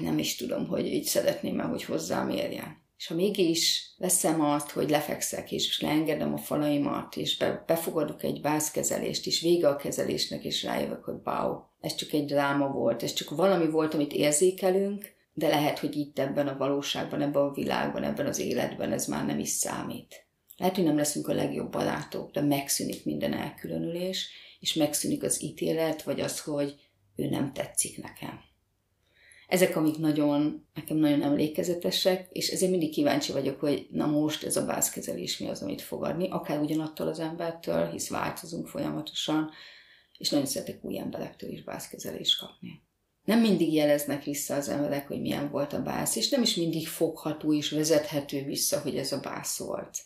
Nem 0.00 0.18
is 0.18 0.36
tudom, 0.36 0.66
hogy 0.66 0.86
így 0.86 1.04
szeretném-e, 1.04 1.62
hogy 1.62 1.84
hozzám 1.84 2.30
érjen. 2.30 2.79
És 3.00 3.06
ha 3.06 3.14
mégis 3.14 3.94
veszem 3.98 4.40
azt, 4.40 4.70
hogy 4.70 4.90
lefekszek, 4.90 5.52
és 5.52 5.80
leengedem 5.80 6.32
a 6.32 6.36
falaimat, 6.36 7.16
és 7.16 7.36
be, 7.36 7.64
befogadok 7.66 8.22
egy 8.22 8.40
bászkezelést, 8.40 9.26
és 9.26 9.40
vége 9.40 9.68
a 9.68 9.76
kezelésnek, 9.76 10.44
és 10.44 10.62
rájövök, 10.62 11.04
hogy 11.04 11.14
wow, 11.24 11.58
ez 11.80 11.94
csak 11.94 12.12
egy 12.12 12.24
dráma 12.24 12.68
volt, 12.68 13.02
ez 13.02 13.12
csak 13.12 13.30
valami 13.30 13.70
volt, 13.70 13.94
amit 13.94 14.12
érzékelünk, 14.12 15.12
de 15.32 15.48
lehet, 15.48 15.78
hogy 15.78 15.96
itt 15.96 16.18
ebben 16.18 16.48
a 16.48 16.56
valóságban, 16.56 17.20
ebben 17.20 17.42
a 17.42 17.52
világban, 17.52 18.02
ebben 18.02 18.26
az 18.26 18.38
életben 18.38 18.92
ez 18.92 19.06
már 19.06 19.26
nem 19.26 19.38
is 19.38 19.48
számít. 19.48 20.26
Lehet, 20.56 20.74
hogy 20.74 20.84
nem 20.84 20.96
leszünk 20.96 21.28
a 21.28 21.34
legjobb 21.34 21.70
barátok, 21.70 22.30
de 22.30 22.40
megszűnik 22.40 23.04
minden 23.04 23.32
elkülönülés, 23.32 24.30
és 24.58 24.74
megszűnik 24.74 25.22
az 25.22 25.42
ítélet, 25.42 26.02
vagy 26.02 26.20
az, 26.20 26.40
hogy 26.40 26.74
ő 27.16 27.28
nem 27.28 27.52
tetszik 27.52 28.02
nekem. 28.02 28.49
Ezek, 29.50 29.76
amik 29.76 29.98
nagyon, 29.98 30.66
nekem 30.74 30.96
nagyon 30.96 31.22
emlékezetesek, 31.22 32.28
és 32.32 32.48
ezért 32.48 32.70
mindig 32.70 32.90
kíváncsi 32.90 33.32
vagyok, 33.32 33.60
hogy 33.60 33.86
na 33.90 34.06
most 34.06 34.44
ez 34.44 34.56
a 34.56 34.66
bázkezelés 34.66 35.38
mi 35.38 35.48
az, 35.48 35.62
amit 35.62 35.82
fogadni, 35.82 36.28
akár 36.28 36.60
ugyanattól 36.60 37.08
az 37.08 37.18
embertől, 37.18 37.90
hisz 37.90 38.08
változunk 38.08 38.68
folyamatosan, 38.68 39.50
és 40.18 40.30
nagyon 40.30 40.46
szeretek 40.46 40.84
új 40.84 40.98
emberektől 40.98 41.50
is 41.50 41.62
bázkezelést 41.62 42.38
kapni. 42.38 42.82
Nem 43.24 43.40
mindig 43.40 43.72
jeleznek 43.74 44.24
vissza 44.24 44.54
az 44.54 44.68
emberek, 44.68 45.06
hogy 45.06 45.20
milyen 45.20 45.50
volt 45.50 45.72
a 45.72 45.82
bász, 45.82 46.16
és 46.16 46.28
nem 46.28 46.42
is 46.42 46.54
mindig 46.54 46.88
fogható 46.88 47.54
és 47.54 47.70
vezethető 47.70 48.44
vissza, 48.44 48.80
hogy 48.80 48.96
ez 48.96 49.12
a 49.12 49.20
bász 49.20 49.58
volt. 49.58 49.98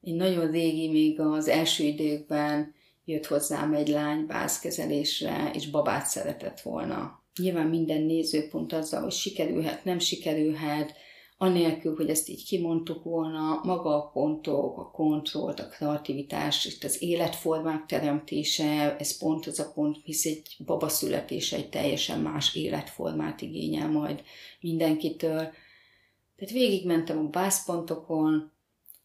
Én 0.00 0.14
nagyon 0.14 0.50
régi, 0.50 0.88
még 0.88 1.20
az 1.20 1.48
első 1.48 1.84
időkben 1.84 2.74
jött 3.04 3.26
hozzám 3.26 3.74
egy 3.74 3.88
lány 3.88 4.26
bázkezelésre, 4.26 5.50
és 5.54 5.70
babát 5.70 6.06
szeretett 6.06 6.60
volna 6.60 7.19
Nyilván 7.38 7.66
minden 7.66 8.02
nézőpont 8.02 8.72
azzal, 8.72 9.02
hogy 9.02 9.12
sikerülhet, 9.12 9.84
nem 9.84 9.98
sikerülhet, 9.98 10.94
anélkül, 11.42 11.96
hogy 11.96 12.10
ezt 12.10 12.28
így 12.28 12.44
kimondtuk 12.44 13.04
volna, 13.04 13.60
maga 13.62 13.96
a 13.96 14.08
pontok, 14.08 14.78
a 14.78 14.90
kontrollt, 14.90 15.60
a 15.60 15.68
kreativitás, 15.68 16.64
itt 16.64 16.84
az 16.84 17.02
életformák 17.02 17.86
teremtése, 17.86 18.96
ez 18.96 19.18
pont 19.18 19.46
az 19.46 19.58
a 19.58 19.72
pont, 19.74 19.96
hisz 20.04 20.24
egy 20.24 20.56
baba 20.64 20.88
születése 20.88 21.56
egy 21.56 21.68
teljesen 21.68 22.20
más 22.20 22.54
életformát 22.54 23.40
igényel 23.40 23.90
majd 23.90 24.22
mindenkitől. 24.60 25.52
Tehát 26.36 26.52
végigmentem 26.52 27.18
a 27.18 27.28
bászpontokon, 27.28 28.52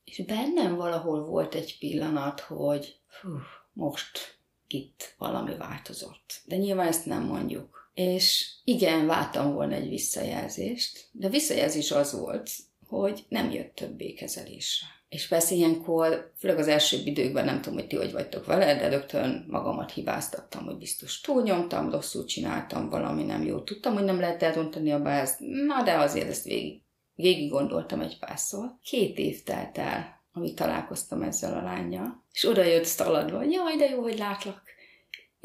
és 0.03 0.24
bennem 0.25 0.75
valahol 0.75 1.25
volt 1.25 1.55
egy 1.55 1.77
pillanat, 1.79 2.39
hogy 2.39 3.00
hú, 3.22 3.29
most 3.74 4.38
itt 4.67 5.15
valami 5.17 5.55
változott. 5.58 6.41
De 6.46 6.55
nyilván 6.55 6.88
ezt 6.88 7.05
nem 7.05 7.24
mondjuk. 7.24 7.85
És 7.96 8.52
igen, 8.64 9.06
vártam 9.06 9.54
volna 9.54 9.75
egy 9.75 9.90
visszajelzést, 9.90 11.08
de 11.12 11.28
a 11.28 11.30
visszajelzés 11.30 11.92
az 11.92 12.20
volt, 12.20 12.50
hogy 12.88 13.25
nem 13.30 13.52
jött 13.52 13.75
többé 13.75 14.14
kezelésre. 14.14 14.88
És 15.10 15.28
persze 15.28 15.56
ilyenkor, 15.56 16.34
főleg 16.38 16.58
az 16.58 16.68
első 16.68 16.98
időkben, 17.06 17.46
nem 17.46 17.62
tudom, 17.62 17.80
hogy 17.80 17.88
ti 17.88 17.96
hogy 17.96 18.12
vagytok 18.12 18.46
vele, 18.46 18.75
de 18.75 18.88
rögtön 18.90 19.46
magamat 19.50 19.92
hibáztattam, 19.92 20.66
hogy 20.66 20.78
biztos 20.78 21.22
túlnyomtam, 21.22 21.92
rosszul 21.92 22.25
csináltam, 22.25 22.90
valami 22.90 23.24
nem 23.24 23.44
jó. 23.44 23.60
Tudtam, 23.60 23.94
hogy 23.94 24.04
nem 24.04 24.20
lehet 24.20 24.44
elrontani 24.44 24.92
a 24.92 25.02
bázt, 25.02 25.40
na 25.40 25.84
de 25.84 25.98
azért 25.98 26.30
ezt 26.30 26.44
végig, 26.44 26.82
végig 27.14 27.50
gondoltam 27.50 28.02
egy 28.02 28.20
párszor. 28.20 28.78
Két 28.84 29.18
év 29.18 29.44
telt 29.44 29.78
el, 29.78 30.24
amíg 30.32 30.56
találkoztam 30.56 31.22
ezzel 31.22 31.58
a 31.58 31.64
lányjal, 31.64 32.24
és 32.32 32.44
oda 32.44 32.64
jött 32.64 32.86
szaladva, 32.86 33.44
jaj, 33.44 33.75
de 33.78 33.90
jó, 33.90 34.02
hogy 34.02 34.18
látlak. 34.18 34.64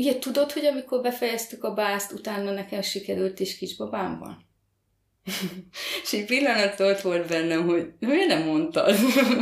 Ugye 0.00 0.19
tudod, 0.19 0.52
hogy 0.52 0.64
amikor 0.64 1.00
befejeztük 1.00 1.64
a 1.64 1.75
bászt, 1.75 2.12
utána 2.12 2.52
nekem 2.52 2.83
sikerült 2.83 3.40
is 3.40 3.59
kisbabám 3.59 4.19
van? 4.19 4.47
és 6.02 6.12
egy 6.12 6.25
pillanat 6.25 6.80
ott 6.80 7.00
volt 7.00 7.28
bennem, 7.28 7.66
hogy 7.66 7.92
miért 7.99 8.26
nem 8.26 8.47
mondtad? 8.47 8.97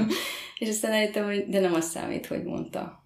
és 0.58 0.68
aztán 0.68 0.92
eljöttem, 0.92 1.24
hogy 1.24 1.48
de 1.48 1.60
nem 1.60 1.74
az 1.74 1.90
számít, 1.90 2.26
hogy 2.26 2.42
mondta, 2.42 3.04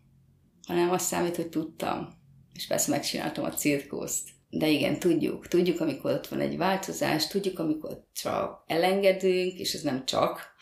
hanem 0.67 0.91
az 0.91 1.03
számít, 1.03 1.37
hogy 1.37 1.49
tudtam. 1.49 2.09
És 2.55 2.67
persze 2.67 2.91
megcsináltam 2.91 3.45
a 3.45 3.51
cirkuszt. 3.51 4.29
De 4.49 4.69
igen, 4.69 4.99
tudjuk, 4.99 5.49
tudjuk, 5.49 5.81
amikor 5.81 6.13
ott 6.13 6.29
van 6.29 6.41
egy 6.41 6.57
változás, 6.57 7.27
tudjuk, 7.27 7.59
amikor 7.59 8.05
csak 8.13 8.65
elengedünk, 8.67 9.59
és 9.59 9.75
ez 9.75 9.83
nem 9.83 10.05
csak, 10.05 10.55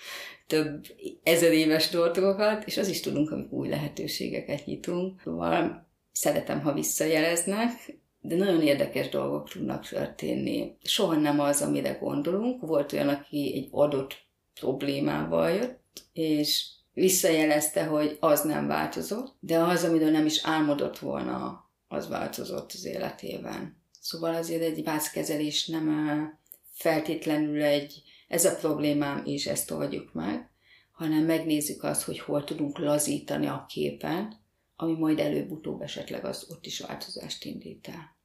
több 0.46 0.84
ezer 1.22 1.52
éves 1.52 1.88
dolgokat, 1.88 2.66
és 2.66 2.76
az 2.76 2.88
is 2.88 3.00
tudunk, 3.00 3.30
amikor 3.30 3.58
új 3.58 3.68
lehetőségeket 3.68 4.64
nyitunk. 4.64 5.20
Szóval 5.24 5.88
szeretem, 6.12 6.60
ha 6.60 6.72
visszajeleznek, 6.72 7.98
de 8.20 8.36
nagyon 8.36 8.62
érdekes 8.62 9.08
dolgok 9.08 9.50
tudnak 9.50 9.88
történni. 9.88 10.76
Soha 10.82 11.14
nem 11.14 11.40
az, 11.40 11.62
amire 11.62 11.92
gondolunk. 11.92 12.66
Volt 12.66 12.92
olyan, 12.92 13.08
aki 13.08 13.52
egy 13.54 13.68
adott 13.70 14.16
problémával 14.54 15.50
jött, 15.50 16.02
és 16.12 16.68
visszajelezte, 16.92 17.84
hogy 17.84 18.16
az 18.20 18.42
nem 18.42 18.66
változott, 18.66 19.34
de 19.40 19.58
az, 19.58 19.84
amiről 19.84 20.10
nem 20.10 20.26
is 20.26 20.40
álmodott 20.44 20.98
volna, 20.98 21.70
az 21.88 22.08
változott 22.08 22.72
az 22.72 22.84
életében. 22.84 23.78
Szóval 24.00 24.34
azért 24.34 24.62
egy 24.62 24.84
vászkezelés 24.84 25.66
nem 25.66 26.38
feltétlenül 26.72 27.62
egy, 27.62 28.02
ez 28.28 28.44
a 28.44 28.56
problémám, 28.56 29.22
és 29.24 29.46
ezt 29.46 29.70
oldjuk 29.70 30.12
meg, 30.12 30.50
hanem 30.92 31.24
megnézzük 31.24 31.82
azt, 31.82 32.02
hogy 32.02 32.18
hol 32.18 32.44
tudunk 32.44 32.78
lazítani 32.78 33.46
a 33.46 33.66
képen, 33.68 34.39
ami 34.80 34.92
majd 34.92 35.18
előbb-utóbb 35.18 35.80
esetleg 35.80 36.24
az 36.24 36.46
ott 36.50 36.66
is 36.66 36.80
változást 36.80 37.44
indít 37.44 37.88
el. 37.88 38.18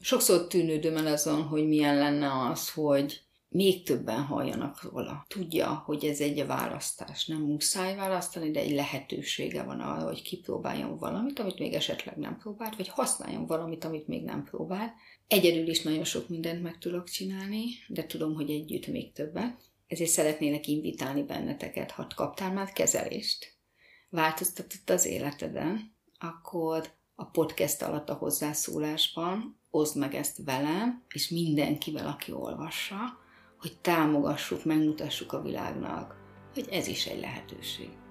Sokszor 0.00 0.46
tűnődöm 0.46 0.96
el 0.96 1.06
azon, 1.06 1.42
hogy 1.42 1.68
milyen 1.68 1.96
lenne 1.96 2.48
az, 2.50 2.70
hogy 2.70 3.22
még 3.48 3.82
többen 3.84 4.22
halljanak 4.22 4.82
róla. 4.82 5.24
Tudja, 5.28 5.82
hogy 5.86 6.04
ez 6.04 6.20
egy 6.20 6.46
választás. 6.46 7.26
Nem 7.26 7.40
muszáj 7.40 7.96
választani, 7.96 8.50
de 8.50 8.60
egy 8.60 8.70
lehetősége 8.70 9.62
van 9.62 9.80
arra, 9.80 10.06
hogy 10.06 10.22
kipróbáljon 10.22 10.96
valamit, 10.98 11.38
amit 11.38 11.58
még 11.58 11.72
esetleg 11.72 12.16
nem 12.16 12.38
próbált, 12.38 12.76
vagy 12.76 12.88
használjon 12.88 13.46
valamit, 13.46 13.84
amit 13.84 14.06
még 14.06 14.24
nem 14.24 14.44
próbált. 14.44 14.92
Egyedül 15.28 15.68
is 15.68 15.82
nagyon 15.82 16.04
sok 16.04 16.28
mindent 16.28 16.62
meg 16.62 16.78
tudok 16.78 17.08
csinálni, 17.08 17.64
de 17.88 18.06
tudom, 18.06 18.34
hogy 18.34 18.50
együtt 18.50 18.86
még 18.86 19.12
többet. 19.12 19.60
Ezért 19.86 20.10
szeretnének 20.10 20.66
invitálni 20.66 21.22
benneteket, 21.22 21.90
ha 21.90 22.06
kaptál 22.14 22.52
már 22.52 22.72
kezelést, 22.72 23.57
változtatott 24.08 24.90
az 24.90 25.06
életeden, 25.06 25.96
akkor 26.18 26.96
a 27.14 27.24
podcast 27.24 27.82
alatt 27.82 28.08
a 28.08 28.14
hozzászólásban 28.14 29.60
oszd 29.70 29.96
meg 29.96 30.14
ezt 30.14 30.42
velem, 30.44 31.04
és 31.08 31.28
mindenkivel, 31.28 32.06
aki 32.06 32.32
olvassa, 32.32 32.96
hogy 33.58 33.78
támogassuk, 33.80 34.64
megmutassuk 34.64 35.32
a 35.32 35.42
világnak, 35.42 36.16
hogy 36.54 36.68
ez 36.70 36.86
is 36.86 37.06
egy 37.06 37.20
lehetőség. 37.20 38.07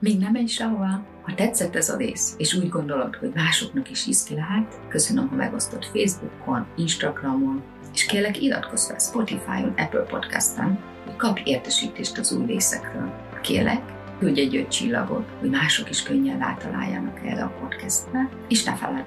Még 0.00 0.18
nem 0.18 0.34
egy 0.34 0.48
sehová. 0.48 1.02
Ha 1.22 1.34
tetszett 1.34 1.76
ez 1.76 1.88
a 1.88 1.96
rész, 1.96 2.34
és 2.38 2.54
úgy 2.54 2.68
gondolod, 2.68 3.16
hogy 3.16 3.30
másoknak 3.34 3.90
is 3.90 4.04
hiszti 4.04 4.34
lehet, 4.34 4.80
köszönöm, 4.88 5.28
ha 5.28 5.34
megosztod 5.34 5.84
Facebookon, 5.84 6.66
Instagramon, 6.76 7.62
és 7.94 8.06
kérlek 8.06 8.42
iratkozz 8.42 8.86
fel 8.86 8.98
Spotify-on, 8.98 9.74
Apple 9.76 10.00
Podcast-en, 10.00 10.78
hogy 11.04 11.16
kapj 11.16 11.42
értesítést 11.44 12.18
az 12.18 12.32
új 12.32 12.46
részekről. 12.46 13.12
Kérlek, 13.42 13.82
küldj 14.18 14.40
egy 14.40 14.56
öt 14.56 14.68
csillagot, 14.68 15.28
hogy 15.40 15.50
mások 15.50 15.90
is 15.90 16.02
könnyen 16.02 16.38
rátaláljanak 16.38 17.20
erre 17.24 17.42
a 17.42 17.56
podcastre, 17.60 18.28
és 18.48 18.64
ne 18.64 18.76
feledd, 18.76 19.06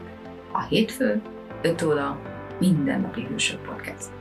a 0.52 0.64
hétfő, 0.64 1.22
5 1.62 1.82
óra, 1.82 2.20
mindennapi 2.60 3.28
hősök 3.30 3.62
podcast. 3.62 4.12